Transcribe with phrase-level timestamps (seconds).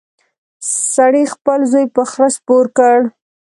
[0.93, 2.97] سړي خپل زوی په خره سپور کړ.